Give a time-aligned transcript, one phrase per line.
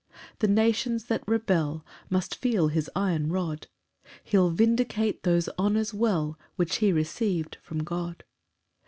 [0.33, 3.67] 8 The nations that rebel Must feel his iron rod;
[4.23, 8.23] He'll vindicate those honours well Which he receiv'd from God.